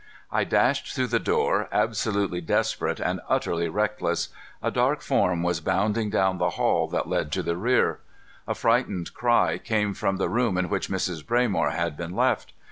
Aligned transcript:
I 0.31 0.45
dashed 0.45 0.95
through 0.95 1.09
the 1.13 1.19
door, 1.19 1.69
absolutely 1.71 2.41
desperate 2.41 2.99
and 2.99 3.21
utterly 3.29 3.69
reckless. 3.69 4.29
A 4.63 4.71
dark 4.71 5.01
form 5.01 5.43
was 5.43 5.61
bounding 5.61 6.09
down 6.09 6.39
the 6.39 6.49
hall 6.57 6.87
that 6.87 7.07
led 7.07 7.31
to 7.33 7.43
the 7.43 7.55
rear. 7.55 7.99
A 8.47 8.55
frightened 8.55 9.13
cry 9.13 9.59
came 9.59 9.93
from 9.93 10.17
the 10.17 10.27
room 10.27 10.57
in 10.57 10.69
which 10.69 10.89
Mrs. 10.89 11.23
Braymore 11.23 11.73
had 11.73 11.95
been 11.97 12.15
left. 12.15 12.51